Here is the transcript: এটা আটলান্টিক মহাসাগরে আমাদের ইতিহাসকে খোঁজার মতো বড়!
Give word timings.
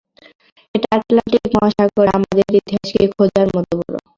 এটা 0.75 0.87
আটলান্টিক 0.95 1.43
মহাসাগরে 1.53 2.11
আমাদের 2.17 2.45
ইতিহাসকে 2.59 3.03
খোঁজার 3.13 3.47
মতো 3.55 3.73
বড়! 3.79 3.95